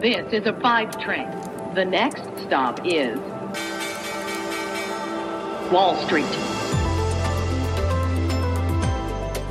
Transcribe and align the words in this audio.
This 0.00 0.32
is 0.32 0.46
a 0.46 0.54
five 0.62 0.98
train. 0.98 1.28
The 1.74 1.84
next 1.84 2.22
stop 2.46 2.80
is 2.86 3.18
Wall 5.70 5.94
Street. 6.06 6.24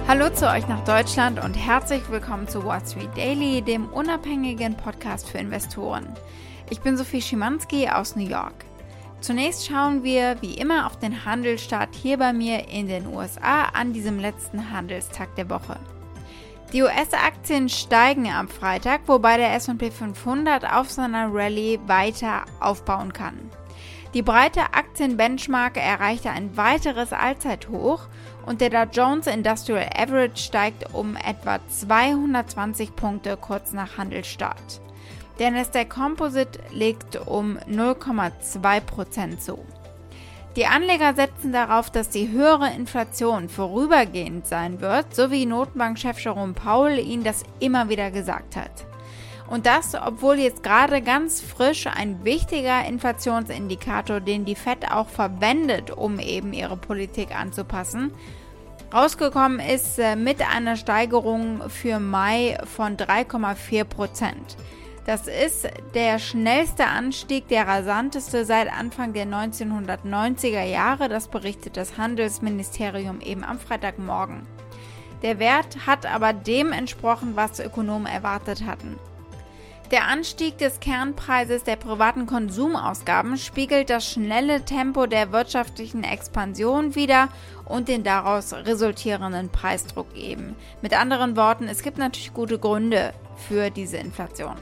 Hallo 0.08 0.32
zu 0.32 0.50
euch 0.50 0.68
nach 0.68 0.84
Deutschland 0.86 1.40
und 1.44 1.54
herzlich 1.54 2.02
willkommen 2.10 2.48
zu 2.48 2.66
Wall 2.66 2.82
Street 2.84 3.16
Daily, 3.16 3.62
dem 3.62 3.90
unabhängigen 3.90 4.76
Podcast 4.76 5.30
für 5.30 5.38
Investoren. 5.38 6.08
Ich 6.72 6.82
bin 6.82 6.98
Sophie 6.98 7.22
Schimanski 7.22 7.88
aus 7.88 8.16
New 8.16 8.28
York. 8.28 8.66
Zunächst 9.22 9.68
schauen 9.68 10.04
wir 10.04 10.42
wie 10.42 10.56
immer 10.56 10.88
auf 10.88 10.98
den 10.98 11.26
Handelsstart 11.26 11.94
hier 11.94 12.18
bei 12.18 12.34
mir 12.34 12.68
in 12.70 12.88
den 12.88 13.06
USA 13.06 13.66
an 13.66 13.94
diesem 13.94 14.18
letzten 14.18 14.72
Handelstag 14.72 15.36
der 15.36 15.48
Woche. 15.52 15.78
Die 16.72 16.84
US-Aktien 16.84 17.68
steigen 17.68 18.28
am 18.28 18.48
Freitag, 18.48 19.02
wobei 19.08 19.38
der 19.38 19.56
SP 19.58 19.90
500 19.90 20.72
auf 20.72 20.92
seiner 20.92 21.34
Rallye 21.34 21.80
weiter 21.88 22.46
aufbauen 22.60 23.12
kann. 23.12 23.50
Die 24.14 24.22
breite 24.22 24.62
Aktienbenchmark 24.74 25.78
erreichte 25.78 26.30
ein 26.30 26.56
weiteres 26.58 27.12
Allzeithoch 27.12 28.08
und 28.46 28.62
der 28.62 28.70
Dow 28.70 28.86
Jones 28.92 29.26
Industrial 29.26 29.88
Average 29.96 30.38
steigt 30.38 30.94
um 30.94 31.16
etwa 31.16 31.60
220 31.70 32.96
Punkte 32.96 33.36
kurz 33.38 33.74
nach 33.74 33.98
Handelsstart. 33.98 34.82
Der 35.40 35.50
Nasdaq 35.52 35.90
Composite 35.90 36.60
legt 36.72 37.16
um 37.28 37.58
0,2% 37.68 39.40
zu. 39.40 39.60
Die 40.60 40.66
Anleger 40.66 41.14
setzen 41.14 41.54
darauf, 41.54 41.90
dass 41.90 42.10
die 42.10 42.32
höhere 42.32 42.70
Inflation 42.74 43.48
vorübergehend 43.48 44.46
sein 44.46 44.82
wird, 44.82 45.16
so 45.16 45.32
wie 45.32 45.46
Notenbankchef 45.46 46.20
Jerome 46.20 46.52
Powell 46.52 47.00
ihnen 47.00 47.24
das 47.24 47.44
immer 47.62 47.88
wieder 47.88 48.12
gesagt 48.12 48.58
hat. 48.58 48.86
Und 49.50 49.66
das, 49.66 49.96
obwohl 49.96 50.38
jetzt 50.38 50.62
gerade 50.62 51.02
ganz 51.02 51.40
frisch 51.40 51.88
ein 51.88 52.26
wichtiger 52.26 52.84
Inflationsindikator, 52.84 54.20
den 54.20 54.44
die 54.44 54.56
Fed 54.56 54.92
auch 54.92 55.08
verwendet, 55.08 55.92
um 55.92 56.20
eben 56.20 56.52
ihre 56.52 56.76
Politik 56.76 57.34
anzupassen, 57.34 58.12
rausgekommen 58.94 59.62
ist 59.62 59.98
äh, 59.98 60.18
mit 60.18 60.42
einer 60.42 60.76
Steigerung 60.76 61.70
für 61.70 62.02
Mai 62.02 62.58
von 62.66 62.98
3,4 62.98 63.86
Prozent. 63.86 64.58
Das 65.10 65.26
ist 65.26 65.68
der 65.96 66.20
schnellste 66.20 66.86
Anstieg, 66.86 67.48
der 67.48 67.68
rasanteste 67.68 68.46
seit 68.46 68.72
Anfang 68.72 69.12
der 69.12 69.26
1990er 69.26 70.62
Jahre, 70.62 71.10
das 71.10 71.30
berichtet 71.30 71.78
das 71.78 71.98
Handelsministerium 71.98 73.20
eben 73.20 73.44
am 73.44 73.58
Freitagmorgen. 73.58 74.44
Der 75.24 75.40
Wert 75.40 75.88
hat 75.88 76.06
aber 76.06 76.32
dem 76.32 76.72
entsprochen, 76.72 77.36
was 77.36 77.60
Ökonomen 77.60 78.06
erwartet 78.06 78.68
hatten. 78.68 79.00
Der 79.90 80.06
Anstieg 80.06 80.60
des 80.60 80.80
Kernpreises 80.80 81.64
der 81.64 81.78
privaten 81.78 82.28
Konsumausgaben 82.28 83.40
spiegelt 83.40 83.90
das 83.90 84.08
schnelle 84.08 84.64
Tempo 84.64 85.08
der 85.08 85.32
wirtschaftlichen 85.32 86.04
Expansion 86.04 86.94
wider 86.94 87.30
und 87.66 87.88
den 87.88 88.04
daraus 88.04 88.54
resultierenden 88.54 89.50
Preisdruck 89.50 90.16
eben. 90.16 90.56
Mit 90.84 90.94
anderen 90.94 91.36
Worten, 91.36 91.68
es 91.68 91.82
gibt 91.82 91.98
natürlich 91.98 92.32
gute 92.32 92.60
Gründe 92.60 93.12
für 93.48 93.72
diese 93.72 93.98
Inflation. 93.98 94.58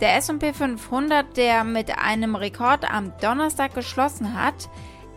Der 0.00 0.16
SP 0.16 0.56
500, 0.56 1.36
der 1.36 1.62
mit 1.62 1.98
einem 1.98 2.34
Rekord 2.34 2.90
am 2.90 3.12
Donnerstag 3.20 3.74
geschlossen 3.74 4.32
hat, 4.32 4.70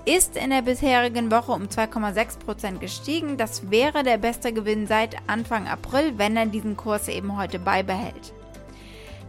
ist 0.03 0.35
in 0.35 0.49
der 0.49 0.61
bisherigen 0.61 1.31
Woche 1.31 1.53
um 1.53 1.63
2,6% 1.63 2.79
gestiegen. 2.79 3.37
Das 3.37 3.71
wäre 3.71 4.03
der 4.03 4.17
beste 4.17 4.51
Gewinn 4.51 4.85
seit 4.85 5.15
Anfang 5.27 5.69
April, 5.69 6.17
wenn 6.17 6.35
er 6.35 6.47
diesen 6.47 6.75
Kurs 6.75 7.07
eben 7.07 7.37
heute 7.37 7.59
beibehält. 7.59 8.33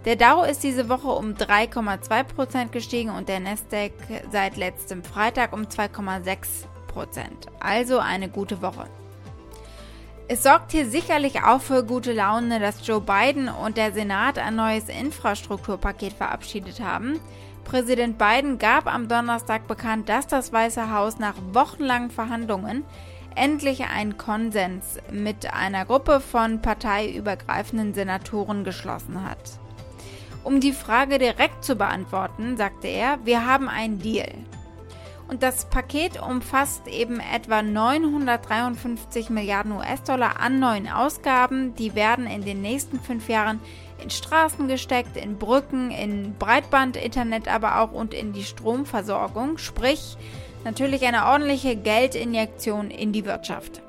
Der 0.04 0.16
Dow 0.16 0.42
ist 0.42 0.64
diese 0.64 0.88
Woche 0.88 1.08
um 1.08 1.34
3,2% 1.34 2.70
gestiegen 2.70 3.10
und 3.10 3.28
der 3.28 3.38
Nasdaq 3.38 3.92
seit 4.32 4.56
letztem 4.56 5.04
Freitag 5.04 5.52
um 5.52 5.62
2,6%. 5.62 6.66
Also 7.60 8.00
eine 8.00 8.28
gute 8.28 8.60
Woche. 8.60 8.88
Es 10.26 10.42
sorgt 10.42 10.72
hier 10.72 10.86
sicherlich 10.86 11.42
auch 11.42 11.60
für 11.60 11.84
gute 11.84 12.14
Laune, 12.14 12.58
dass 12.58 12.86
Joe 12.86 13.02
Biden 13.02 13.50
und 13.50 13.76
der 13.76 13.92
Senat 13.92 14.38
ein 14.38 14.56
neues 14.56 14.88
Infrastrukturpaket 14.88 16.14
verabschiedet 16.14 16.80
haben. 16.80 17.20
Präsident 17.64 18.16
Biden 18.16 18.58
gab 18.58 18.86
am 18.86 19.06
Donnerstag 19.06 19.66
bekannt, 19.66 20.08
dass 20.08 20.26
das 20.26 20.50
Weiße 20.50 20.90
Haus 20.90 21.18
nach 21.18 21.34
wochenlangen 21.52 22.10
Verhandlungen 22.10 22.84
endlich 23.36 23.84
einen 23.84 24.16
Konsens 24.16 24.98
mit 25.12 25.52
einer 25.52 25.84
Gruppe 25.84 26.20
von 26.20 26.62
parteiübergreifenden 26.62 27.92
Senatoren 27.92 28.64
geschlossen 28.64 29.28
hat. 29.28 29.58
Um 30.42 30.60
die 30.60 30.72
Frage 30.72 31.18
direkt 31.18 31.64
zu 31.64 31.76
beantworten, 31.76 32.56
sagte 32.56 32.88
er, 32.88 33.18
wir 33.24 33.46
haben 33.46 33.68
einen 33.68 33.98
Deal. 33.98 34.32
Und 35.34 35.42
das 35.42 35.64
Paket 35.64 36.22
umfasst 36.22 36.86
eben 36.86 37.18
etwa 37.18 37.60
953 37.60 39.30
Milliarden 39.30 39.72
US-Dollar 39.72 40.38
an 40.38 40.60
neuen 40.60 40.86
Ausgaben. 40.86 41.74
Die 41.74 41.96
werden 41.96 42.28
in 42.28 42.44
den 42.44 42.62
nächsten 42.62 43.00
fünf 43.00 43.28
Jahren 43.28 43.58
in 44.00 44.10
Straßen 44.10 44.68
gesteckt, 44.68 45.16
in 45.16 45.36
Brücken, 45.36 45.90
in 45.90 46.36
Breitband, 46.38 46.96
Internet 46.96 47.48
aber 47.48 47.80
auch 47.80 47.90
und 47.90 48.14
in 48.14 48.32
die 48.32 48.44
Stromversorgung. 48.44 49.58
Sprich, 49.58 50.16
natürlich 50.62 51.04
eine 51.04 51.26
ordentliche 51.26 51.74
Geldinjektion 51.74 52.92
in 52.92 53.10
die 53.12 53.24
Wirtschaft. 53.24 53.82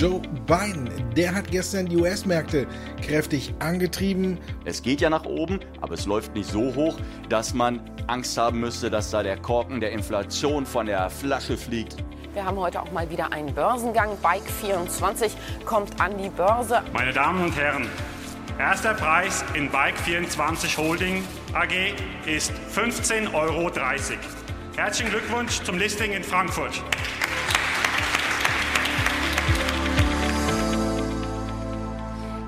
Joe 0.00 0.22
Biden, 0.46 0.88
der 1.14 1.34
hat 1.34 1.50
gestern 1.50 1.84
die 1.84 1.98
US-Märkte 1.98 2.66
kräftig 3.02 3.52
angetrieben. 3.58 4.38
Es 4.64 4.80
geht 4.80 5.02
ja 5.02 5.10
nach 5.10 5.26
oben, 5.26 5.60
aber 5.82 5.92
es 5.92 6.06
läuft 6.06 6.34
nicht 6.34 6.48
so 6.48 6.74
hoch, 6.74 6.96
dass 7.28 7.52
man 7.52 7.82
Angst 8.06 8.38
haben 8.38 8.60
müsste, 8.60 8.88
dass 8.88 9.10
da 9.10 9.22
der 9.22 9.36
Korken 9.36 9.78
der 9.78 9.92
Inflation 9.92 10.64
von 10.64 10.86
der 10.86 11.10
Flasche 11.10 11.58
fliegt. 11.58 11.96
Wir 12.32 12.46
haben 12.46 12.56
heute 12.56 12.80
auch 12.80 12.90
mal 12.92 13.10
wieder 13.10 13.30
einen 13.34 13.54
Börsengang. 13.54 14.16
Bike 14.22 14.48
24 14.62 15.34
kommt 15.66 16.00
an 16.00 16.16
die 16.16 16.30
Börse. 16.30 16.82
Meine 16.94 17.12
Damen 17.12 17.44
und 17.44 17.54
Herren, 17.54 17.86
erster 18.58 18.94
Preis 18.94 19.44
in 19.52 19.68
Bike 19.70 19.98
24 19.98 20.78
Holding 20.78 21.22
AG 21.52 21.92
ist 22.24 22.52
15,30 22.74 23.34
Euro. 23.34 23.70
Herzlichen 24.76 25.10
Glückwunsch 25.10 25.62
zum 25.62 25.76
Listing 25.76 26.12
in 26.12 26.24
Frankfurt. 26.24 26.82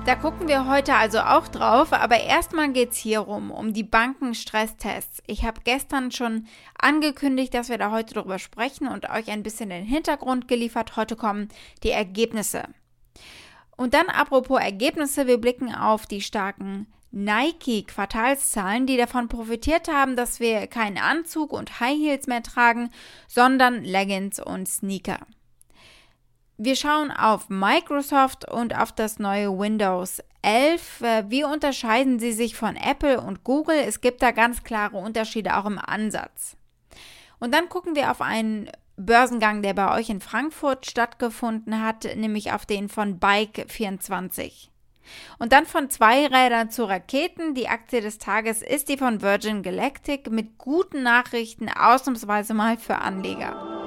Da 0.05 0.15
gucken 0.15 0.49
wir 0.49 0.67
heute 0.67 0.95
also 0.95 1.19
auch 1.19 1.47
drauf, 1.47 1.93
aber 1.93 2.19
erstmal 2.19 2.73
geht 2.73 2.91
es 2.91 2.97
hier 2.97 3.19
rum, 3.19 3.51
um 3.51 3.71
die 3.71 3.83
Bankenstresstests. 3.83 5.23
Ich 5.27 5.45
habe 5.45 5.61
gestern 5.63 6.11
schon 6.11 6.45
angekündigt, 6.77 7.53
dass 7.53 7.69
wir 7.69 7.77
da 7.77 7.89
heute 7.89 8.15
drüber 8.15 8.37
sprechen 8.37 8.89
und 8.89 9.09
euch 9.09 9.29
ein 9.29 9.43
bisschen 9.43 9.69
den 9.69 9.85
Hintergrund 9.85 10.49
geliefert. 10.49 10.97
Heute 10.97 11.15
kommen 11.15 11.47
die 11.83 11.91
Ergebnisse. 11.91 12.63
Und 13.77 13.93
dann 13.93 14.07
apropos 14.07 14.59
Ergebnisse, 14.59 15.25
wir 15.25 15.37
blicken 15.37 15.73
auf 15.73 16.05
die 16.05 16.21
starken 16.21 16.87
Nike-Quartalszahlen, 17.11 18.85
die 18.85 18.97
davon 18.97 19.29
profitiert 19.29 19.87
haben, 19.87 20.17
dass 20.17 20.41
wir 20.41 20.67
keinen 20.67 20.97
Anzug 20.97 21.53
und 21.53 21.79
High 21.79 21.97
Heels 21.97 22.27
mehr 22.27 22.43
tragen, 22.43 22.89
sondern 23.29 23.85
Leggings 23.85 24.41
und 24.41 24.67
Sneaker. 24.67 25.19
Wir 26.65 26.77
schauen 26.77 27.11
auf 27.11 27.49
Microsoft 27.49 28.49
und 28.49 28.73
auf 28.79 28.93
das 28.93 29.19
neue 29.19 29.49
Windows 29.59 30.23
11. 30.43 31.01
Äh, 31.01 31.23
wie 31.27 31.43
unterscheiden 31.43 32.19
sie 32.19 32.31
sich 32.31 32.55
von 32.55 32.77
Apple 32.77 33.19
und 33.19 33.43
Google? 33.43 33.75
Es 33.75 33.99
gibt 33.99 34.21
da 34.21 34.31
ganz 34.31 34.63
klare 34.63 34.95
Unterschiede 34.95 35.57
auch 35.57 35.65
im 35.65 35.77
Ansatz. 35.77 36.55
Und 37.37 37.53
dann 37.53 37.67
gucken 37.67 37.97
wir 37.97 38.09
auf 38.11 38.21
einen 38.21 38.69
Börsengang, 38.95 39.61
der 39.61 39.73
bei 39.73 39.93
euch 39.93 40.09
in 40.09 40.21
Frankfurt 40.21 40.85
stattgefunden 40.85 41.83
hat, 41.83 42.05
nämlich 42.15 42.53
auf 42.53 42.65
den 42.65 42.87
von 42.87 43.19
Bike 43.19 43.65
24. 43.67 44.71
Und 45.39 45.51
dann 45.51 45.65
von 45.65 45.89
Zweirädern 45.89 46.69
zu 46.69 46.85
Raketen. 46.85 47.55
Die 47.55 47.67
Aktie 47.67 47.99
des 47.99 48.19
Tages 48.19 48.61
ist 48.61 48.87
die 48.87 48.95
von 48.95 49.21
Virgin 49.21 49.63
Galactic 49.63 50.31
mit 50.31 50.57
guten 50.57 51.03
Nachrichten, 51.03 51.67
ausnahmsweise 51.67 52.53
mal 52.53 52.77
für 52.77 52.99
Anleger. 52.99 53.82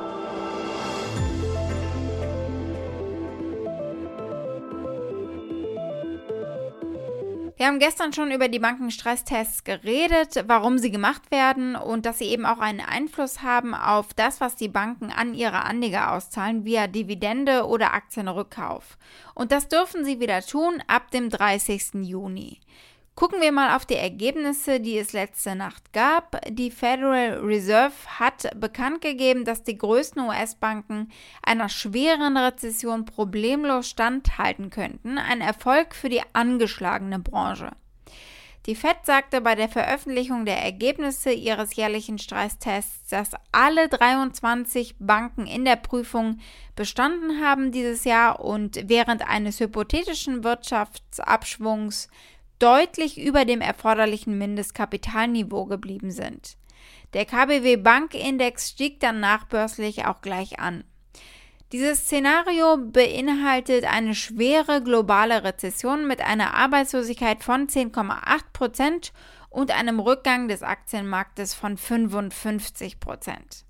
Wir 7.58 7.68
haben 7.68 7.78
gestern 7.78 8.12
schon 8.12 8.32
über 8.32 8.48
die 8.48 8.58
Bankenstresstests 8.58 9.64
geredet, 9.64 10.44
warum 10.46 10.76
sie 10.76 10.90
gemacht 10.90 11.30
werden 11.30 11.74
und 11.74 12.04
dass 12.04 12.18
sie 12.18 12.26
eben 12.26 12.44
auch 12.44 12.58
einen 12.58 12.80
Einfluss 12.80 13.40
haben 13.40 13.74
auf 13.74 14.12
das, 14.12 14.42
was 14.42 14.56
die 14.56 14.68
Banken 14.68 15.10
an 15.10 15.32
ihre 15.32 15.64
Anleger 15.64 16.12
auszahlen, 16.12 16.66
via 16.66 16.86
Dividende 16.86 17.64
oder 17.66 17.94
Aktienrückkauf. 17.94 18.98
Und 19.34 19.52
das 19.52 19.68
dürfen 19.68 20.04
sie 20.04 20.20
wieder 20.20 20.42
tun 20.42 20.82
ab 20.86 21.10
dem 21.10 21.30
30. 21.30 21.94
Juni. 22.02 22.60
Gucken 23.16 23.40
wir 23.40 23.50
mal 23.50 23.74
auf 23.74 23.86
die 23.86 23.96
Ergebnisse, 23.96 24.78
die 24.78 24.98
es 24.98 25.14
letzte 25.14 25.56
Nacht 25.56 25.94
gab. 25.94 26.38
Die 26.50 26.70
Federal 26.70 27.38
Reserve 27.38 27.94
hat 28.18 28.60
bekannt 28.60 29.00
gegeben, 29.00 29.46
dass 29.46 29.62
die 29.62 29.78
größten 29.78 30.20
US-Banken 30.20 31.10
einer 31.42 31.70
schweren 31.70 32.36
Rezession 32.36 33.06
problemlos 33.06 33.88
standhalten 33.88 34.68
könnten. 34.68 35.16
Ein 35.16 35.40
Erfolg 35.40 35.94
für 35.94 36.10
die 36.10 36.20
angeschlagene 36.34 37.18
Branche. 37.18 37.70
Die 38.66 38.74
Fed 38.74 38.96
sagte 39.04 39.40
bei 39.40 39.54
der 39.54 39.68
Veröffentlichung 39.70 40.44
der 40.44 40.62
Ergebnisse 40.62 41.30
ihres 41.30 41.74
jährlichen 41.76 42.18
Stresstests, 42.18 43.08
dass 43.08 43.30
alle 43.50 43.88
23 43.88 44.96
Banken 44.98 45.46
in 45.46 45.64
der 45.64 45.76
Prüfung 45.76 46.40
bestanden 46.74 47.42
haben 47.42 47.70
dieses 47.70 48.04
Jahr 48.04 48.44
und 48.44 48.80
während 48.88 49.26
eines 49.26 49.60
hypothetischen 49.60 50.44
Wirtschaftsabschwungs 50.44 52.08
deutlich 52.58 53.20
über 53.20 53.44
dem 53.44 53.60
erforderlichen 53.60 54.38
Mindestkapitalniveau 54.38 55.66
geblieben 55.66 56.10
sind. 56.10 56.56
Der 57.12 57.24
KBW 57.24 57.76
Bankindex 57.76 58.70
stieg 58.70 59.00
dann 59.00 59.20
nachbörslich 59.20 60.06
auch 60.06 60.20
gleich 60.20 60.58
an. 60.58 60.84
Dieses 61.72 62.02
Szenario 62.02 62.76
beinhaltet 62.76 63.84
eine 63.84 64.14
schwere 64.14 64.82
globale 64.82 65.42
Rezession 65.42 66.06
mit 66.06 66.20
einer 66.20 66.54
Arbeitslosigkeit 66.54 67.42
von 67.42 67.66
10,8 67.66 68.40
Prozent 68.52 69.12
und 69.50 69.72
einem 69.72 69.98
Rückgang 69.98 70.46
des 70.46 70.62
Aktienmarktes 70.62 71.54
von 71.54 71.76
55 71.76 73.00
Prozent. 73.00 73.64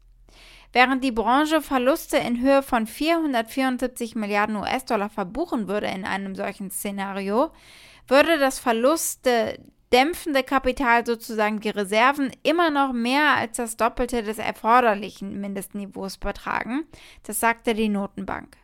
Während 0.73 1.03
die 1.03 1.13
Branche 1.13 1.63
Verluste 1.63 2.19
in 2.19 2.43
Höhe 2.43 2.63
von 2.63 2.87
474 2.87 4.15
Milliarden 4.15 4.57
US-Dollar 4.57 5.09
verbuchen 5.09 5.69
würde 5.69 5.87
in 5.87 6.05
einem 6.05 6.35
solchen 6.35 6.71
Szenario, 6.71 7.51
würde 8.09 8.39
das 8.39 8.59
Verluste 8.59 9.59
dämpfende 9.93 10.43
Kapital 10.43 11.07
sozusagen 11.07 11.61
die 11.61 11.71
Reserven 11.71 12.33
immer 12.43 12.71
noch 12.71 12.93
mehr 12.93 13.37
als 13.37 13.57
das 13.57 13.77
Doppelte 13.77 14.23
des 14.23 14.39
erforderlichen 14.39 15.41
Mindestniveaus 15.41 16.19
betragen. 16.19 16.85
Das 17.23 17.41
sagte 17.41 17.75
die 17.75 17.89
Notenbank. 17.89 18.57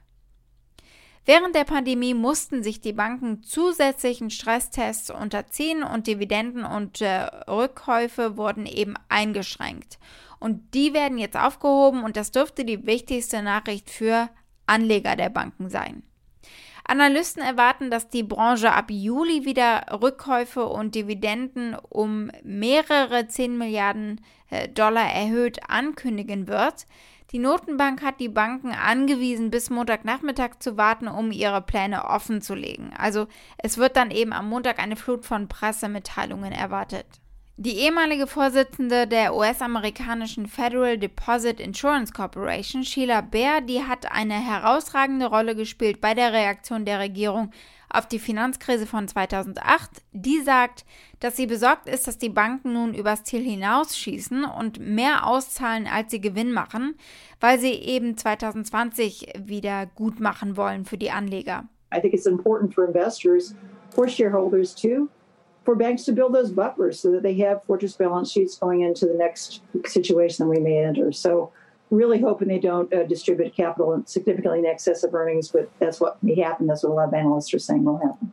Während 1.24 1.54
der 1.54 1.64
Pandemie 1.64 2.14
mussten 2.14 2.64
sich 2.64 2.80
die 2.80 2.92
Banken 2.92 3.44
zusätzlichen 3.44 4.30
Stresstests 4.30 5.08
unterziehen 5.08 5.84
und 5.84 6.08
Dividenden 6.08 6.64
und 6.64 7.00
äh, 7.00 7.22
Rückkäufe 7.48 8.36
wurden 8.36 8.66
eben 8.66 8.94
eingeschränkt. 9.08 10.00
Und 10.40 10.74
die 10.74 10.92
werden 10.92 11.18
jetzt 11.18 11.36
aufgehoben 11.36 12.02
und 12.02 12.16
das 12.16 12.32
dürfte 12.32 12.64
die 12.64 12.84
wichtigste 12.86 13.40
Nachricht 13.42 13.88
für 13.88 14.28
Anleger 14.66 15.14
der 15.14 15.28
Banken 15.28 15.70
sein. 15.70 16.02
Analysten 16.92 17.42
erwarten, 17.42 17.90
dass 17.90 18.10
die 18.10 18.22
Branche 18.22 18.70
ab 18.70 18.90
Juli 18.90 19.46
wieder 19.46 19.86
Rückkäufe 20.02 20.66
und 20.66 20.94
Dividenden 20.94 21.74
um 21.88 22.30
mehrere 22.44 23.26
10 23.26 23.56
Milliarden 23.56 24.20
äh, 24.50 24.68
Dollar 24.68 25.10
erhöht 25.10 25.70
ankündigen 25.70 26.48
wird. 26.48 26.86
Die 27.30 27.38
Notenbank 27.38 28.02
hat 28.02 28.20
die 28.20 28.28
Banken 28.28 28.72
angewiesen, 28.72 29.50
bis 29.50 29.70
Montagnachmittag 29.70 30.58
zu 30.58 30.76
warten, 30.76 31.08
um 31.08 31.32
ihre 31.32 31.62
Pläne 31.62 32.04
offen 32.04 32.42
zu 32.42 32.54
legen. 32.54 32.92
Also 32.98 33.26
es 33.56 33.78
wird 33.78 33.96
dann 33.96 34.10
eben 34.10 34.34
am 34.34 34.50
Montag 34.50 34.78
eine 34.78 34.96
Flut 34.96 35.24
von 35.24 35.48
Pressemitteilungen 35.48 36.52
erwartet. 36.52 37.21
Die 37.58 37.76
ehemalige 37.80 38.26
Vorsitzende 38.26 39.06
der 39.06 39.36
US-amerikanischen 39.36 40.46
Federal 40.46 40.96
Deposit 40.96 41.60
Insurance 41.60 42.10
Corporation, 42.10 42.82
Sheila 42.82 43.20
Baer, 43.20 43.60
die 43.60 43.82
hat 43.82 44.10
eine 44.10 44.34
herausragende 44.34 45.26
Rolle 45.26 45.54
gespielt 45.54 46.00
bei 46.00 46.14
der 46.14 46.32
Reaktion 46.32 46.86
der 46.86 46.98
Regierung 46.98 47.50
auf 47.90 48.08
die 48.08 48.18
Finanzkrise 48.18 48.86
von 48.86 49.06
2008. 49.06 49.90
Die 50.12 50.40
sagt, 50.40 50.86
dass 51.20 51.36
sie 51.36 51.46
besorgt 51.46 51.90
ist, 51.90 52.06
dass 52.06 52.16
die 52.16 52.30
Banken 52.30 52.72
nun 52.72 52.94
übers 52.94 53.24
Ziel 53.24 53.42
hinausschießen 53.42 54.44
und 54.44 54.80
mehr 54.80 55.26
auszahlen, 55.26 55.86
als 55.86 56.10
sie 56.10 56.22
Gewinn 56.22 56.52
machen, 56.52 56.94
weil 57.38 57.58
sie 57.58 57.74
eben 57.74 58.16
2020 58.16 59.34
wieder 59.44 59.84
gut 59.94 60.20
machen 60.20 60.56
wollen 60.56 60.86
für 60.86 60.96
die 60.96 61.10
Anleger. 61.10 61.68
I 61.94 62.00
think 62.00 62.14
it's 62.14 62.24
important 62.24 62.74
for 62.74 62.86
investors, 62.86 63.54
for 63.94 64.08
shareholders 64.08 64.74
too 64.74 65.10
for 65.64 65.74
banks 65.74 66.04
to 66.04 66.12
build 66.12 66.34
those 66.34 66.50
buffers 66.50 66.98
so 66.98 67.10
that 67.12 67.22
they 67.22 67.34
have 67.34 67.62
fortress 67.64 67.94
balance 67.94 68.30
sheets 68.30 68.56
going 68.56 68.80
into 68.80 69.06
the 69.06 69.14
next 69.14 69.60
situation 69.86 70.46
that 70.46 70.50
we 70.50 70.60
may 70.60 70.78
enter. 70.78 71.12
So, 71.12 71.52
really 71.90 72.20
hoping 72.20 72.48
they 72.48 72.58
don't 72.58 72.92
uh, 72.94 73.04
distribute 73.04 73.54
capital 73.54 74.02
significantly 74.06 74.60
in 74.60 74.66
excess 74.66 75.04
of 75.04 75.14
earnings, 75.14 75.48
but 75.48 75.68
that's 75.78 76.00
what 76.00 76.22
may 76.22 76.40
happen. 76.40 76.66
That's 76.66 76.82
what 76.82 76.90
a 76.90 76.94
lot 76.94 77.08
of 77.08 77.14
analysts 77.14 77.52
are 77.52 77.58
saying 77.58 77.84
will 77.84 77.98
happen. 77.98 78.32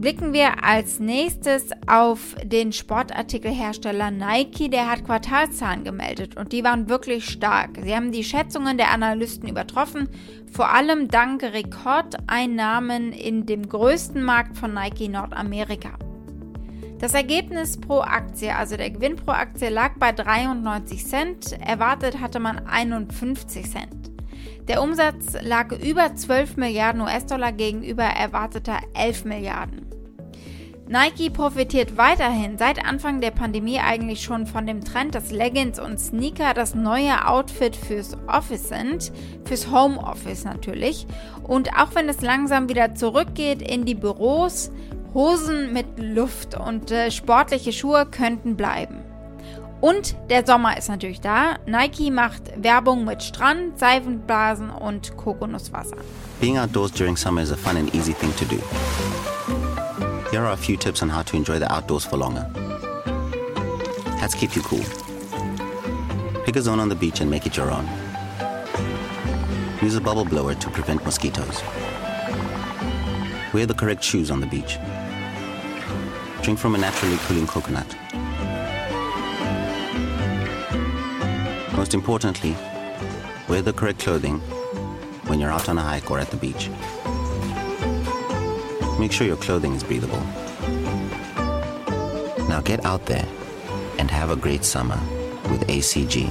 Blicken 0.00 0.32
wir 0.32 0.64
als 0.64 0.98
nächstes 0.98 1.68
auf 1.86 2.34
den 2.42 2.72
Sportartikelhersteller 2.72 4.10
Nike. 4.10 4.70
Der 4.70 4.90
hat 4.90 5.04
Quartalzahlen 5.04 5.84
gemeldet 5.84 6.38
und 6.38 6.52
die 6.52 6.64
waren 6.64 6.88
wirklich 6.88 7.26
stark. 7.26 7.78
Sie 7.82 7.94
haben 7.94 8.10
die 8.10 8.24
Schätzungen 8.24 8.78
der 8.78 8.92
Analysten 8.92 9.46
übertroffen, 9.46 10.08
vor 10.50 10.70
allem 10.70 11.08
dank 11.08 11.42
Rekordeinnahmen 11.42 13.12
in 13.12 13.44
dem 13.44 13.68
größten 13.68 14.22
Markt 14.22 14.56
von 14.56 14.72
Nike 14.72 15.08
Nordamerika. 15.08 15.90
Das 16.98 17.12
Ergebnis 17.12 17.78
pro 17.78 18.00
Aktie, 18.00 18.56
also 18.56 18.78
der 18.78 18.88
Gewinn 18.88 19.16
pro 19.16 19.32
Aktie, 19.32 19.68
lag 19.68 19.98
bei 19.98 20.12
93 20.12 21.04
Cent. 21.04 21.52
Erwartet 21.60 22.20
hatte 22.20 22.40
man 22.40 22.66
51 22.66 23.70
Cent. 23.70 24.10
Der 24.66 24.82
Umsatz 24.82 25.36
lag 25.42 25.72
über 25.72 26.14
12 26.14 26.56
Milliarden 26.56 27.02
US-Dollar 27.02 27.52
gegenüber 27.52 28.04
erwarteter 28.04 28.78
11 28.94 29.24
Milliarden. 29.26 29.89
Nike 30.90 31.30
profitiert 31.30 31.96
weiterhin 31.96 32.58
seit 32.58 32.84
Anfang 32.84 33.20
der 33.20 33.30
Pandemie 33.30 33.78
eigentlich 33.78 34.24
schon 34.24 34.44
von 34.44 34.66
dem 34.66 34.84
Trend, 34.84 35.14
dass 35.14 35.30
Leggings 35.30 35.78
und 35.78 36.00
Sneaker 36.00 36.52
das 36.52 36.74
neue 36.74 37.28
Outfit 37.28 37.76
fürs 37.76 38.16
Office 38.26 38.70
sind, 38.70 39.12
fürs 39.44 39.70
Homeoffice 39.70 40.42
natürlich. 40.42 41.06
Und 41.44 41.78
auch 41.78 41.94
wenn 41.94 42.08
es 42.08 42.22
langsam 42.22 42.68
wieder 42.68 42.96
zurückgeht 42.96 43.62
in 43.62 43.84
die 43.84 43.94
Büros, 43.94 44.72
Hosen 45.14 45.72
mit 45.72 45.86
Luft 45.96 46.58
und 46.58 46.90
äh, 46.90 47.12
sportliche 47.12 47.72
Schuhe 47.72 48.04
könnten 48.04 48.56
bleiben. 48.56 48.98
Und 49.80 50.16
der 50.28 50.44
Sommer 50.44 50.76
ist 50.76 50.88
natürlich 50.88 51.20
da. 51.20 51.54
Nike 51.66 52.10
macht 52.10 52.42
Werbung 52.60 53.04
mit 53.04 53.22
Strand, 53.22 53.78
Seifenblasen 53.78 54.70
und 54.70 55.16
Kokosnusswasser. 55.16 55.98
Being 56.40 56.58
outdoors 56.58 56.90
during 56.90 57.16
summer 57.16 57.42
is 57.42 57.52
a 57.52 57.56
fun 57.56 57.76
and 57.76 57.94
easy 57.94 58.12
thing 58.12 58.34
to 58.34 58.44
do. 58.44 58.60
Here 60.30 60.44
are 60.44 60.52
a 60.52 60.56
few 60.56 60.76
tips 60.76 61.02
on 61.02 61.08
how 61.08 61.22
to 61.22 61.36
enjoy 61.36 61.58
the 61.58 61.70
outdoors 61.72 62.04
for 62.04 62.16
longer. 62.16 62.42
Hats 64.20 64.36
keep 64.36 64.54
you 64.54 64.62
cool. 64.62 64.84
Pick 66.44 66.54
a 66.54 66.62
zone 66.62 66.78
on 66.78 66.88
the 66.88 66.94
beach 66.94 67.20
and 67.20 67.28
make 67.28 67.46
it 67.46 67.56
your 67.56 67.68
own. 67.68 67.84
Use 69.82 69.96
a 69.96 70.00
bubble 70.00 70.24
blower 70.24 70.54
to 70.54 70.70
prevent 70.70 71.04
mosquitoes. 71.04 71.60
Wear 73.52 73.66
the 73.66 73.74
correct 73.74 74.04
shoes 74.04 74.30
on 74.30 74.38
the 74.38 74.46
beach. 74.46 74.78
Drink 76.42 76.60
from 76.60 76.76
a 76.76 76.78
naturally 76.78 77.16
cooling 77.26 77.48
coconut. 77.48 77.96
Most 81.76 81.92
importantly, 81.92 82.56
wear 83.48 83.62
the 83.62 83.72
correct 83.72 83.98
clothing 83.98 84.38
when 85.26 85.40
you're 85.40 85.50
out 85.50 85.68
on 85.68 85.76
a 85.76 85.82
hike 85.82 86.08
or 86.08 86.20
at 86.20 86.30
the 86.30 86.36
beach. 86.36 86.70
Make 89.00 89.12
sure 89.12 89.26
your 89.26 89.38
clothing 89.38 89.74
is 89.74 89.82
breathable. 89.82 90.20
Now 92.50 92.60
get 92.60 92.84
out 92.84 93.06
there 93.06 93.26
and 93.98 94.10
have 94.10 94.30
a 94.30 94.36
great 94.36 94.62
summer 94.62 94.98
with 95.50 95.66
ACG. 95.70 96.28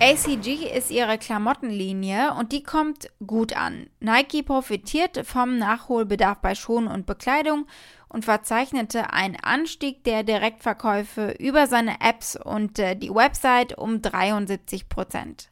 ACG 0.00 0.74
ist 0.74 0.90
ihre 0.90 1.18
Klamottenlinie 1.18 2.32
und 2.32 2.52
die 2.52 2.62
kommt 2.62 3.10
gut 3.26 3.54
an. 3.54 3.90
Nike 4.00 4.42
profitiert 4.42 5.26
vom 5.26 5.58
Nachholbedarf 5.58 6.38
bei 6.38 6.54
Schuhen 6.54 6.86
und 6.86 7.04
Bekleidung 7.04 7.66
und 8.08 8.24
verzeichnete 8.24 9.12
einen 9.12 9.36
Anstieg 9.36 10.02
der 10.04 10.22
Direktverkäufe 10.22 11.32
über 11.38 11.66
seine 11.66 12.00
Apps 12.00 12.36
und 12.42 12.78
äh, 12.78 12.96
die 12.96 13.14
Website 13.14 13.76
um 13.76 14.00
73 14.00 14.88
Prozent. 14.88 15.50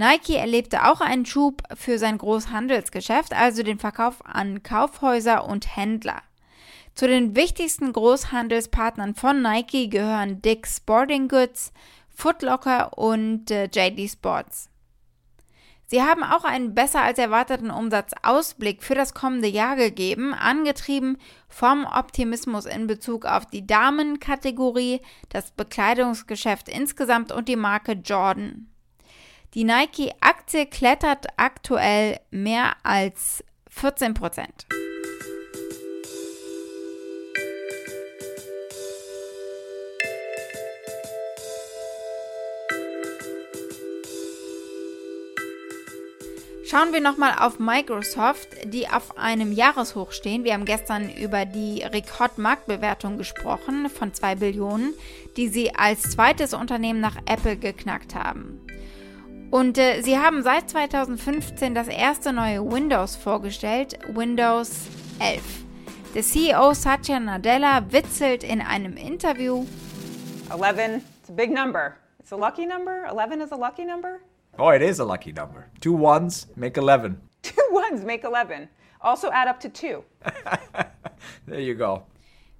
Nike 0.00 0.36
erlebte 0.36 0.86
auch 0.86 1.02
einen 1.02 1.26
Schub 1.26 1.62
für 1.74 1.98
sein 1.98 2.16
Großhandelsgeschäft, 2.16 3.34
also 3.34 3.62
den 3.62 3.78
Verkauf 3.78 4.24
an 4.24 4.62
Kaufhäuser 4.62 5.44
und 5.44 5.76
Händler. 5.76 6.22
Zu 6.94 7.06
den 7.06 7.36
wichtigsten 7.36 7.92
Großhandelspartnern 7.92 9.14
von 9.14 9.42
Nike 9.42 9.90
gehören 9.90 10.40
Dick's 10.40 10.78
Sporting 10.78 11.28
Goods, 11.28 11.74
Footlocker 12.08 12.96
und 12.96 13.50
äh, 13.50 13.64
JD 13.66 14.10
Sports. 14.10 14.70
Sie 15.84 16.00
haben 16.02 16.22
auch 16.22 16.44
einen 16.44 16.74
besser 16.74 17.02
als 17.02 17.18
erwarteten 17.18 17.70
Umsatzausblick 17.70 18.82
für 18.82 18.94
das 18.94 19.12
kommende 19.12 19.48
Jahr 19.48 19.76
gegeben, 19.76 20.32
angetrieben 20.32 21.18
vom 21.46 21.84
Optimismus 21.84 22.64
in 22.64 22.86
Bezug 22.86 23.26
auf 23.26 23.44
die 23.44 23.66
Damenkategorie, 23.66 25.02
das 25.28 25.50
Bekleidungsgeschäft 25.50 26.70
insgesamt 26.70 27.32
und 27.32 27.48
die 27.48 27.56
Marke 27.56 27.92
Jordan. 27.92 28.70
Die 29.54 29.64
Nike-Aktie 29.64 30.66
klettert 30.66 31.26
aktuell 31.36 32.20
mehr 32.30 32.76
als 32.84 33.42
14 33.68 34.14
Prozent. 34.14 34.66
Schauen 46.64 46.92
wir 46.92 47.00
nochmal 47.00 47.34
auf 47.40 47.58
Microsoft, 47.58 48.50
die 48.66 48.86
auf 48.86 49.18
einem 49.18 49.50
Jahreshoch 49.50 50.12
stehen. 50.12 50.44
Wir 50.44 50.54
haben 50.54 50.64
gestern 50.64 51.10
über 51.16 51.44
die 51.44 51.82
Rekordmarktbewertung 51.82 53.18
gesprochen 53.18 53.90
von 53.90 54.14
2 54.14 54.36
Billionen, 54.36 54.94
die 55.36 55.48
sie 55.48 55.74
als 55.74 56.02
zweites 56.02 56.54
Unternehmen 56.54 57.00
nach 57.00 57.16
Apple 57.26 57.56
geknackt 57.56 58.14
haben. 58.14 58.60
Und 59.50 59.78
äh, 59.78 60.00
sie 60.02 60.16
haben 60.16 60.42
seit 60.42 60.70
2015 60.70 61.74
das 61.74 61.88
erste 61.88 62.32
neue 62.32 62.64
Windows 62.70 63.16
vorgestellt, 63.16 63.98
Windows 64.06 64.86
11. 65.18 65.42
Der 66.14 66.22
CEO 66.22 66.72
Satya 66.72 67.18
Nadella 67.18 67.90
witzelt 67.90 68.44
in 68.44 68.60
einem 68.60 68.96
Interview. 68.96 69.66
11, 70.50 71.02
it's 71.20 71.30
a 71.30 71.32
big 71.32 71.50
number. 71.50 71.96
It's 72.20 72.32
a 72.32 72.36
lucky 72.36 72.64
number? 72.64 73.06
11 73.08 73.40
is 73.40 73.52
a 73.52 73.56
lucky 73.56 73.84
number? 73.84 74.20
Oh, 74.56 74.70
it 74.70 74.82
is 74.82 75.00
a 75.00 75.04
lucky 75.04 75.32
number. 75.32 75.66
Two 75.80 75.94
ones 75.94 76.46
make 76.54 76.76
11. 76.76 77.20
Two 77.42 77.62
ones 77.72 78.04
make 78.04 78.24
11. 78.24 78.68
Also 79.00 79.30
add 79.32 79.48
up 79.48 79.58
to 79.60 79.68
two. 79.68 80.04
there 81.46 81.60
you 81.60 81.74
go. 81.74 82.02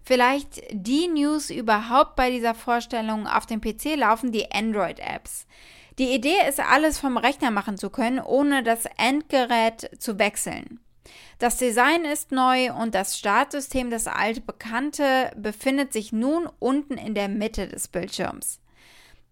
Vielleicht 0.02 0.62
die 0.72 1.06
News 1.08 1.50
überhaupt 1.50 2.16
bei 2.16 2.30
dieser 2.30 2.54
Vorstellung. 2.54 3.26
Auf 3.26 3.46
dem 3.46 3.60
PC 3.60 3.96
laufen 3.96 4.32
die 4.32 4.50
Android-Apps. 4.50 5.46
Die 6.00 6.14
Idee 6.14 6.48
ist, 6.48 6.60
alles 6.60 6.98
vom 6.98 7.18
Rechner 7.18 7.50
machen 7.50 7.76
zu 7.76 7.90
können, 7.90 8.20
ohne 8.20 8.62
das 8.62 8.86
Endgerät 8.96 9.90
zu 9.98 10.18
wechseln. 10.18 10.80
Das 11.38 11.58
Design 11.58 12.06
ist 12.06 12.32
neu 12.32 12.72
und 12.72 12.94
das 12.94 13.18
Startsystem, 13.18 13.90
das 13.90 14.06
alte 14.06 14.40
Bekannte, 14.40 15.30
befindet 15.36 15.92
sich 15.92 16.10
nun 16.10 16.48
unten 16.58 16.94
in 16.94 17.14
der 17.14 17.28
Mitte 17.28 17.68
des 17.68 17.86
Bildschirms. 17.86 18.60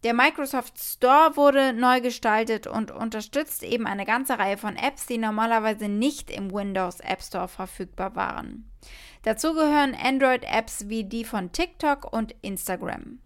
Der 0.05 0.13
Microsoft 0.13 0.79
Store 0.79 1.37
wurde 1.37 1.73
neu 1.73 2.03
gestaltet 2.03 2.67
und 2.67 2.91
unterstützt 2.91 3.63
eben 3.63 3.87
eine 3.87 4.05
ganze 4.05 4.39
Reihe 4.39 4.59
von 4.59 4.77
Apps, 4.77 5.07
die 5.07 5.17
normalerweise 5.17 5.89
nicht 5.89 6.31
im 6.31 6.53
Windows 6.53 7.01
App 7.01 7.23
Store 7.23 7.49
verfügbar 7.49 8.15
waren. 8.15 8.71
Dazu 9.23 9.55
gehören 9.55 9.95
Android-Apps 9.95 10.91
wie 10.91 11.05
die 11.05 11.25
von 11.25 11.51
TikTok 11.51 12.13
und 12.13 12.35
Instagram. 12.43 13.21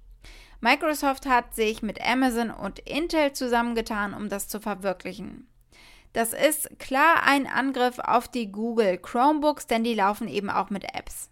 Microsoft 0.62 1.26
hat 1.26 1.56
sich 1.56 1.82
mit 1.82 2.00
Amazon 2.00 2.50
und 2.52 2.78
Intel 2.78 3.32
zusammengetan, 3.32 4.14
um 4.14 4.28
das 4.28 4.46
zu 4.46 4.60
verwirklichen. 4.60 5.48
Das 6.12 6.32
ist 6.32 6.78
klar 6.78 7.24
ein 7.26 7.48
Angriff 7.48 7.98
auf 7.98 8.28
die 8.28 8.52
Google 8.52 8.96
Chromebooks, 8.98 9.66
denn 9.66 9.82
die 9.82 9.94
laufen 9.94 10.28
eben 10.28 10.50
auch 10.50 10.70
mit 10.70 10.84
Apps. 10.94 11.30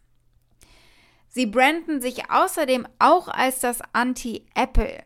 Sie 1.28 1.46
branden 1.46 2.00
sich 2.00 2.28
außerdem 2.28 2.88
auch 2.98 3.28
als 3.28 3.60
das 3.60 3.80
Anti-Apple. 3.92 5.04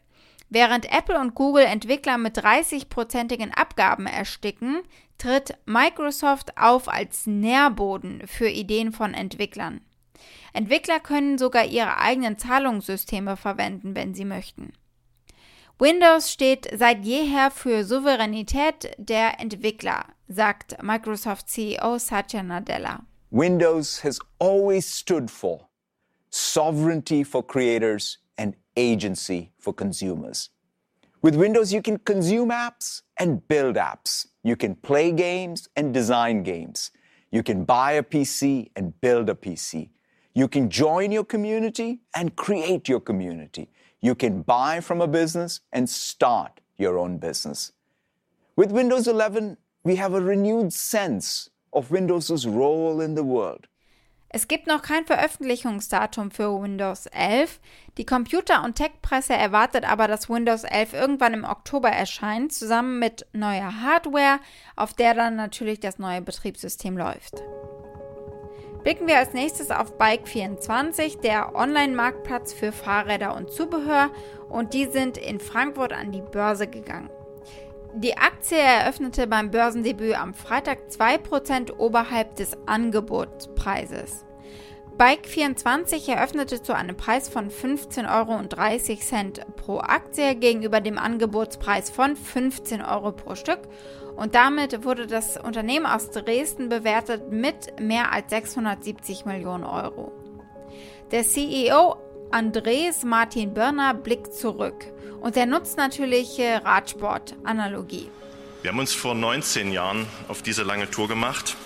Während 0.49 0.91
Apple 0.91 1.21
und 1.21 1.35
Google 1.35 1.65
Entwickler 1.65 2.17
mit 2.17 2.39
30-prozentigen 2.39 3.51
Abgaben 3.51 4.07
ersticken, 4.07 4.85
tritt 5.19 5.59
Microsoft 5.67 6.57
auf 6.57 6.89
als 6.89 7.27
Nährboden 7.27 8.27
für 8.27 8.49
Ideen 8.49 8.91
von 8.91 9.13
Entwicklern. 9.13 9.83
Entwickler 10.55 11.01
können 11.01 11.37
sogar 11.37 11.65
ihre 11.65 11.99
eigenen 11.99 12.39
Zahlungssysteme 12.39 13.37
verwenden, 13.37 13.95
wenn 13.97 14.15
sie 14.15 14.25
möchten. 14.25 14.73
Windows 15.81 16.31
steht 16.31 16.69
seit 16.73 17.05
jeher 17.05 17.51
für 17.51 17.85
Souveränität 17.85 18.95
der 18.97 19.41
Entwickler, 19.41 20.07
sagt 20.29 20.81
Microsoft 20.81 21.49
CEO 21.49 21.99
Satya 21.99 22.45
Nadella. 22.45 23.05
Windows 23.31 24.05
has 24.05 24.21
always 24.39 24.87
stood 24.87 25.29
for 25.29 25.69
sovereignty 26.31 27.25
for 27.25 27.45
creators 27.45 28.21
and 28.39 28.55
agency 28.77 29.53
for 29.59 29.75
consumers. 29.75 30.53
With 31.21 31.35
Windows, 31.35 31.73
you 31.73 31.83
can 31.83 31.99
consume 32.05 32.51
apps 32.51 33.03
and 33.19 33.49
build 33.49 33.77
apps. 33.77 34.29
You 34.45 34.55
can 34.55 34.77
play 34.77 35.11
games 35.11 35.69
and 35.75 35.93
design 35.93 36.45
games. 36.45 36.93
You 37.33 37.43
can 37.43 37.65
buy 37.65 37.93
a 37.95 38.05
PC 38.05 38.71
and 38.77 38.93
build 39.01 39.29
a 39.29 39.35
PC. 39.35 39.89
You 40.37 40.49
can 40.49 40.69
join 40.69 41.13
your 41.13 41.25
community 41.25 42.01
and 42.13 42.35
create 42.35 42.89
your 42.89 42.99
community. 42.99 43.69
You 44.01 44.17
can 44.17 44.43
buy 44.43 44.81
from 44.81 45.01
a 45.01 45.07
business 45.07 45.61
and 45.73 45.89
start 45.89 46.61
your 46.77 46.99
own 46.99 47.19
business. 47.19 47.73
With 48.57 48.73
Windows 48.73 49.07
11, 49.07 49.57
we 49.85 49.95
have 49.95 50.13
a 50.13 50.21
renewed 50.21 50.73
sense 50.73 51.51
of 51.73 51.93
Windows' 51.93 52.47
role 52.47 53.01
in 53.01 53.15
the 53.15 53.23
world. 53.23 53.69
Es 54.29 54.49
gibt 54.49 54.67
noch 54.67 54.83
kein 54.83 55.07
Veröffentlichungsdatum 55.07 56.33
für 56.33 56.61
Windows 56.61 57.07
11. 57.07 57.61
Die 57.97 58.05
Computer- 58.05 58.65
und 58.65 58.75
Tech-Presse 58.75 59.35
erwartet 59.35 59.89
aber, 59.89 60.09
dass 60.09 60.29
Windows 60.29 60.65
11 60.65 60.95
irgendwann 60.95 61.35
im 61.35 61.45
Oktober 61.45 61.91
erscheint, 61.91 62.53
zusammen 62.53 62.99
mit 62.99 63.25
neuer 63.33 63.83
Hardware, 63.83 64.41
auf 64.75 64.95
der 64.95 65.15
dann 65.15 65.37
natürlich 65.37 65.79
das 65.79 66.01
neue 66.01 66.21
Betriebssystem 66.21 66.99
läuft. 66.99 67.45
Blicken 68.85 69.07
wir 69.07 69.17
als 69.17 69.33
nächstes 69.33 69.71
auf 69.71 69.99
Bike24, 69.99 71.23
der 71.23 71.55
Online-Marktplatz 71.55 72.53
für 72.53 72.71
Fahrräder 72.71 73.35
und 73.35 73.51
Zubehör, 73.51 74.11
und 74.51 74.75
die 74.75 74.85
sind 74.85 75.17
in 75.17 75.41
Frankfurt 75.41 75.95
an 75.95 76.13
die 76.13 76.21
Börse 76.21 76.67
gegangen. 76.67 77.09
Die 77.95 78.19
Aktie 78.19 78.59
eröffnete 78.59 79.27
beim 79.27 79.51
Börsendebüt 79.51 80.21
am 80.21 80.35
Freitag 80.35 80.81
2% 80.91 81.79
oberhalb 81.79 82.37
des 82.37 82.59
Angebotspreises. 82.67 84.27
Bike24 84.99 86.13
eröffnete 86.13 86.63
zu 86.63 86.75
einem 86.75 86.97
Preis 86.97 87.31
von 87.31 87.51
15,30 87.51 88.15
Euro 88.15 89.51
pro 89.57 89.79
Aktie 89.79 90.35
gegenüber 90.37 90.83
dem 90.83 90.99
Angebotspreis 90.99 91.89
von 91.89 92.17
15 92.17 92.83
Euro 92.83 93.13
pro 93.13 93.35
Stück 93.35 93.61
und 94.17 94.35
damit 94.35 94.85
wurde 94.85 95.07
das 95.07 95.37
Unternehmen 95.37 95.87
aus 95.87 96.11
Dresden 96.11 96.69
bewertet 96.69 97.31
mit 97.31 97.81
mehr 97.81 98.13
als 98.13 98.31
670 98.31 99.25
Millionen 99.25 99.65
Euro. 99.65 100.13
Der 101.11 101.25
CEO 101.25 101.97
Andres 102.31 103.05
Martin 103.05 103.55
Börner 103.55 103.95
blickt 103.95 104.35
zurück 104.35 104.87
und 105.21 105.37
er 105.37 105.47
nutzt 105.47 105.77
natürlich 105.77 106.41
Radsport-Analogie. 106.41 108.09
Wir 108.63 108.71
haben 108.71 108.79
uns 108.79 108.95
vor 108.95 109.15
19 109.15 109.73
Jahren 109.73 110.07
auf 110.29 110.43
diese 110.43 110.63
lange 110.63 110.91
Tour 110.91 111.09
gemacht 111.09 111.57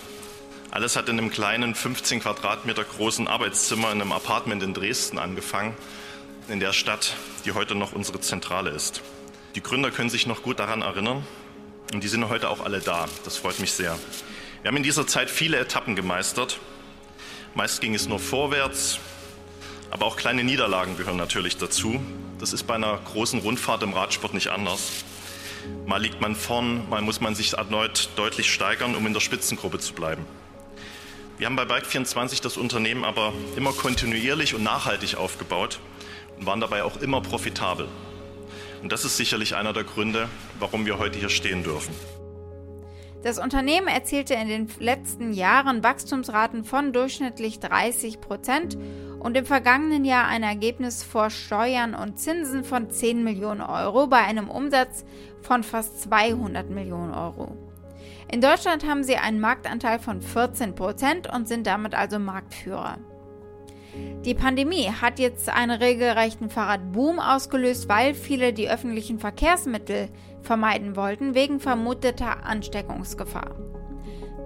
alles 0.70 0.96
hat 0.96 1.08
in 1.08 1.18
einem 1.18 1.30
kleinen 1.30 1.74
15 1.74 2.20
Quadratmeter 2.20 2.84
großen 2.84 3.26
Arbeitszimmer 3.26 3.90
in 3.90 4.02
einem 4.02 4.12
Apartment 4.12 4.62
in 4.62 4.74
Dresden 4.74 5.18
angefangen, 5.18 5.74
in 6.48 6.60
der 6.60 6.74
Stadt, 6.74 7.16
die 7.46 7.52
heute 7.52 7.74
noch 7.74 7.92
unsere 7.92 8.20
Zentrale 8.20 8.70
ist. 8.70 9.02
Die 9.54 9.62
Gründer 9.62 9.90
können 9.90 10.10
sich 10.10 10.26
noch 10.26 10.42
gut 10.42 10.58
daran 10.58 10.82
erinnern 10.82 11.26
und 11.92 12.02
die 12.04 12.08
sind 12.08 12.28
heute 12.28 12.48
auch 12.48 12.60
alle 12.60 12.80
da. 12.80 13.06
Das 13.24 13.36
freut 13.36 13.58
mich 13.60 13.72
sehr. 13.72 13.98
Wir 14.62 14.68
haben 14.68 14.76
in 14.76 14.82
dieser 14.82 15.06
Zeit 15.06 15.30
viele 15.30 15.58
Etappen 15.58 15.96
gemeistert. 15.96 16.58
Meist 17.54 17.80
ging 17.80 17.94
es 17.94 18.08
nur 18.08 18.18
vorwärts, 18.18 18.98
aber 19.90 20.06
auch 20.06 20.16
kleine 20.16 20.44
Niederlagen 20.44 20.96
gehören 20.96 21.16
natürlich 21.16 21.56
dazu. 21.56 22.00
Das 22.38 22.52
ist 22.52 22.64
bei 22.64 22.74
einer 22.74 22.98
großen 22.98 23.40
Rundfahrt 23.40 23.82
im 23.82 23.92
Radsport 23.92 24.34
nicht 24.34 24.48
anders. 24.48 25.04
Mal 25.86 26.00
liegt 26.00 26.20
man 26.20 26.36
vorn, 26.36 26.88
mal 26.88 27.02
muss 27.02 27.20
man 27.20 27.34
sich 27.34 27.54
erneut 27.54 28.10
deutlich 28.16 28.52
steigern, 28.52 28.94
um 28.94 29.06
in 29.06 29.12
der 29.12 29.20
Spitzengruppe 29.20 29.78
zu 29.78 29.92
bleiben. 29.92 30.24
Wir 31.38 31.46
haben 31.46 31.56
bei 31.56 31.64
Bike24 31.64 32.42
das 32.42 32.56
Unternehmen 32.56 33.04
aber 33.04 33.32
immer 33.56 33.72
kontinuierlich 33.72 34.54
und 34.54 34.62
nachhaltig 34.62 35.16
aufgebaut 35.16 35.78
und 36.38 36.46
waren 36.46 36.60
dabei 36.60 36.82
auch 36.82 36.96
immer 37.00 37.20
profitabel. 37.20 37.88
Und 38.82 38.92
das 38.92 39.04
ist 39.04 39.16
sicherlich 39.16 39.56
einer 39.56 39.72
der 39.72 39.84
Gründe, 39.84 40.28
warum 40.58 40.86
wir 40.86 40.98
heute 40.98 41.18
hier 41.18 41.28
stehen 41.28 41.62
dürfen. 41.64 41.94
Das 43.22 43.38
Unternehmen 43.38 43.88
erzielte 43.88 44.34
in 44.34 44.46
den 44.46 44.68
letzten 44.78 45.32
Jahren 45.32 45.82
Wachstumsraten 45.82 46.64
von 46.64 46.92
durchschnittlich 46.92 47.58
30 47.58 48.20
Prozent 48.20 48.78
und 49.18 49.36
im 49.36 49.44
vergangenen 49.44 50.04
Jahr 50.04 50.28
ein 50.28 50.44
Ergebnis 50.44 51.02
vor 51.02 51.30
Steuern 51.30 51.94
und 51.94 52.20
Zinsen 52.20 52.62
von 52.62 52.90
10 52.90 53.24
Millionen 53.24 53.60
Euro 53.60 54.06
bei 54.06 54.18
einem 54.18 54.48
Umsatz 54.48 55.04
von 55.42 55.64
fast 55.64 56.00
200 56.02 56.70
Millionen 56.70 57.12
Euro. 57.12 57.56
In 58.30 58.40
Deutschland 58.40 58.86
haben 58.86 59.02
sie 59.02 59.16
einen 59.16 59.40
Marktanteil 59.40 59.98
von 59.98 60.22
14 60.22 60.76
Prozent 60.76 61.28
und 61.32 61.48
sind 61.48 61.66
damit 61.66 61.94
also 61.94 62.20
Marktführer. 62.20 62.98
Die 64.24 64.34
Pandemie 64.34 64.90
hat 64.90 65.18
jetzt 65.18 65.48
einen 65.48 65.80
regelrechten 65.80 66.50
Fahrradboom 66.50 67.18
ausgelöst, 67.18 67.88
weil 67.88 68.14
viele 68.14 68.52
die 68.52 68.68
öffentlichen 68.68 69.18
Verkehrsmittel 69.18 70.08
vermeiden 70.42 70.96
wollten 70.96 71.34
wegen 71.34 71.60
vermuteter 71.60 72.44
Ansteckungsgefahr. 72.44 73.54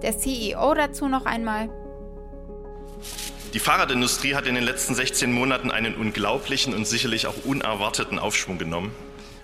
Der 0.01 0.17
CEO 0.17 0.73
dazu 0.73 1.07
noch 1.07 1.25
einmal. 1.25 1.69
Die 3.53 3.59
Fahrradindustrie 3.59 4.35
hat 4.35 4.47
in 4.47 4.55
den 4.55 4.63
letzten 4.63 4.95
16 4.95 5.31
Monaten 5.31 5.69
einen 5.69 5.95
unglaublichen 5.95 6.73
und 6.73 6.87
sicherlich 6.87 7.27
auch 7.27 7.45
unerwarteten 7.45 8.19
Aufschwung 8.19 8.57
genommen. 8.57 8.91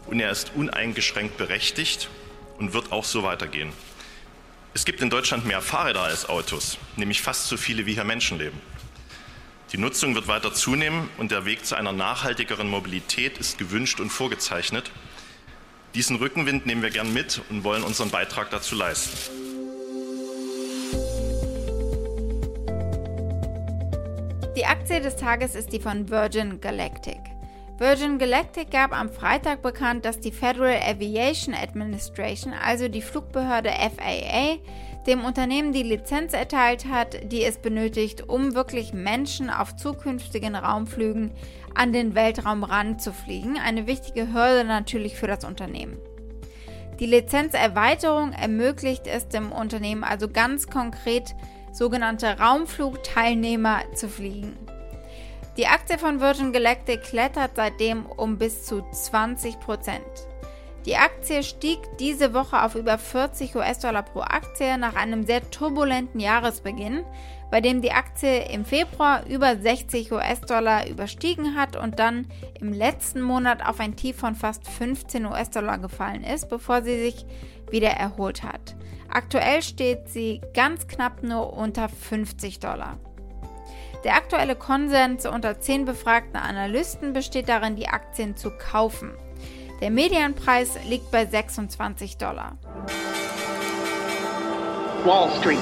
Und 0.08 0.20
er 0.20 0.32
ist 0.32 0.52
uneingeschränkt 0.56 1.38
berechtigt 1.38 2.10
und 2.58 2.74
wird 2.74 2.92
auch 2.92 3.04
so 3.04 3.24
weitergehen. 3.24 3.72
Es 4.74 4.86
gibt 4.86 5.02
in 5.02 5.10
Deutschland 5.10 5.46
mehr 5.46 5.62
Fahrräder 5.62 6.04
als 6.04 6.28
Autos, 6.28 6.78
nämlich 6.96 7.22
fast 7.22 7.48
so 7.48 7.58
viele 7.58 7.86
wie 7.86 7.94
hier 7.94 8.04
Menschen 8.04 8.38
leben. 8.38 8.60
Die 9.72 9.78
Nutzung 9.78 10.16
wird 10.16 10.28
weiter 10.28 10.52
zunehmen 10.52 11.10
und 11.20 11.30
der 11.30 11.46
Weg 11.46 11.64
zu 11.64 11.76
einer 11.76 11.92
nachhaltigeren 11.92 12.68
Mobilität 12.68 13.38
ist 13.38 13.60
gewünscht 13.60 14.00
und 14.00 14.10
vorgezeichnet. 14.10 14.90
Diesen 15.94 16.16
Rückenwind 16.16 16.66
nehmen 16.66 16.82
wir 16.82 16.90
gern 16.90 17.14
mit 17.14 17.42
und 17.52 17.64
wollen 17.64 17.84
unseren 17.84 18.10
Beitrag 18.10 18.50
dazu 18.50 18.74
leisten. 18.76 19.16
Die 24.58 24.66
Aktie 24.66 25.02
des 25.02 25.18
Tages 25.18 25.54
ist 25.54 25.72
die 25.72 25.80
von 25.80 26.10
Virgin 26.10 26.60
Galactic. 26.60 27.20
Virgin 27.78 28.18
Galactic 28.18 28.72
gab 28.72 28.92
am 28.92 29.10
Freitag 29.10 29.62
bekannt, 29.62 30.04
dass 30.04 30.20
die 30.20 30.32
Federal 30.32 30.82
Aviation 30.82 31.54
Administration, 31.54 32.54
also 32.54 32.88
die 32.88 33.04
Flugbehörde 33.04 33.70
FAA, 33.70 34.58
dem 35.08 35.24
Unternehmen 35.24 35.74
die 35.74 35.84
Lizenz 35.84 36.34
erteilt 36.34 36.86
hat, 36.86 37.32
die 37.32 37.44
es 37.44 37.58
benötigt, 37.58 38.28
um 38.28 38.54
wirklich 38.54 38.94
Menschen 38.94 39.50
auf 39.50 39.76
zukünftigen 39.76 40.56
Raumflügen 40.56 41.32
an 41.74 41.94
den 41.94 42.16
Weltraum 42.16 42.64
ranzufliegen. 42.64 43.58
Eine 43.58 43.88
wichtige 43.88 44.34
Hürde 44.34 44.66
natürlich 44.66 45.16
für 45.16 45.28
das 45.28 45.46
Unternehmen. 45.46 45.98
Die 47.00 47.06
Lizenzerweiterung 47.06 48.34
ermöglicht 48.34 49.08
es 49.08 49.30
dem 49.30 49.52
Unternehmen 49.54 50.04
also 50.04 50.28
ganz 50.28 50.68
konkret, 50.68 51.34
sogenannte 51.72 52.38
Raumflugteilnehmer 52.40 53.84
zu 53.96 54.10
fliegen. 54.10 54.58
Die 55.56 55.68
Aktie 55.68 55.98
von 55.98 56.20
Virgin 56.20 56.52
Galactic 56.52 57.04
klettert 57.04 57.52
seitdem 57.56 58.06
um 58.06 58.38
bis 58.38 58.66
zu 58.66 58.82
20 58.92 59.60
Prozent. 59.60 60.29
Die 60.86 60.96
Aktie 60.96 61.44
stieg 61.44 61.80
diese 62.00 62.34
Woche 62.34 62.64
auf 62.64 62.76
über 62.76 62.98
40 62.98 63.56
US-Dollar 63.56 64.04
pro 64.04 64.22
Aktie 64.22 64.78
nach 64.78 64.96
einem 64.96 65.26
sehr 65.26 65.50
turbulenten 65.52 66.22
Jahresbeginn, 66.22 67.04
bei 67.52 67.60
dem 67.60 67.82
die 67.82 67.92
Aktie 67.92 68.46
im 68.46 68.64
Februar 68.64 69.26
über 69.28 69.58
60 69.58 70.12
US-Dollar 70.12 70.88
überstiegen 70.88 71.56
hat 71.56 71.76
und 71.76 72.00
dann 72.00 72.28
im 72.62 72.72
letzten 72.72 73.22
Monat 73.22 73.68
auf 73.68 73.80
ein 73.80 73.98
Tief 73.98 74.16
von 74.16 74.36
fast 74.36 74.68
15 74.68 75.26
US-Dollar 75.26 75.80
gefallen 75.80 76.24
ist, 76.24 76.48
bevor 76.50 76.82
sie 76.82 76.98
sich 76.98 77.26
wieder 77.70 77.90
erholt 77.90 78.44
hat. 78.44 78.76
Aktuell 79.10 79.62
steht 79.62 80.08
sie 80.08 80.40
ganz 80.54 80.88
knapp 80.88 81.24
nur 81.24 81.54
unter 81.54 81.90
50 81.90 82.60
Dollar. 82.60 82.98
Der 84.06 84.16
aktuelle 84.16 84.56
Konsens 84.56 85.26
unter 85.26 85.60
10 85.60 85.84
befragten 85.84 86.38
Analysten 86.38 87.12
besteht 87.12 87.50
darin, 87.50 87.76
die 87.76 87.90
Aktien 87.90 88.38
zu 88.38 88.52
kaufen. 88.52 89.12
Der 89.82 89.92
Medianpreis 89.92 90.78
liegt 90.90 91.10
bei 91.10 91.26
26 91.26 92.18
Dollar. 92.18 92.58
Wall 95.06 95.30
Street. 95.40 95.58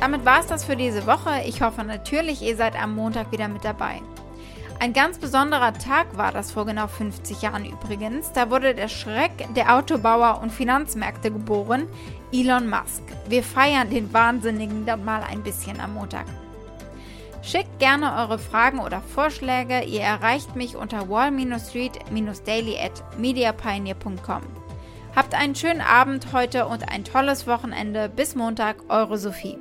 Damit 0.00 0.24
war 0.24 0.40
es 0.40 0.46
das 0.46 0.64
für 0.64 0.74
diese 0.74 1.06
Woche. 1.06 1.42
Ich 1.46 1.62
hoffe 1.62 1.84
natürlich, 1.84 2.42
ihr 2.42 2.56
seid 2.56 2.74
am 2.80 2.96
Montag 2.96 3.30
wieder 3.30 3.46
mit 3.46 3.64
dabei. 3.64 4.02
Ein 4.80 4.92
ganz 4.92 5.18
besonderer 5.18 5.72
Tag 5.72 6.18
war 6.18 6.32
das 6.32 6.50
vor 6.50 6.66
genau 6.66 6.88
50 6.88 7.40
Jahren 7.40 7.64
übrigens. 7.64 8.32
Da 8.32 8.50
wurde 8.50 8.74
der 8.74 8.88
Schreck 8.88 9.30
der 9.54 9.74
Autobauer 9.74 10.40
und 10.42 10.50
Finanzmärkte 10.50 11.30
geboren, 11.30 11.86
Elon 12.32 12.68
Musk. 12.68 13.02
Wir 13.28 13.42
feiern 13.42 13.88
den 13.88 14.12
Wahnsinnigen 14.12 14.84
dann 14.84 15.04
mal 15.04 15.22
ein 15.22 15.42
bisschen 15.42 15.80
am 15.80 15.94
Montag. 15.94 16.26
Schickt 17.46 17.78
gerne 17.78 18.16
eure 18.16 18.40
Fragen 18.40 18.80
oder 18.80 19.00
Vorschläge. 19.00 19.84
Ihr 19.84 20.00
erreicht 20.00 20.56
mich 20.56 20.74
unter 20.74 21.08
wall-street-daily 21.08 22.76
at 22.76 23.04
mediapioneer.com. 23.20 24.42
Habt 25.14 25.32
einen 25.32 25.54
schönen 25.54 25.80
Abend 25.80 26.32
heute 26.32 26.66
und 26.66 26.88
ein 26.90 27.04
tolles 27.04 27.46
Wochenende. 27.46 28.08
Bis 28.08 28.34
Montag, 28.34 28.78
eure 28.88 29.16
Sophie. 29.16 29.58